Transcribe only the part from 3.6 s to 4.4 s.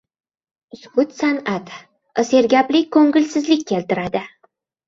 keltiradi.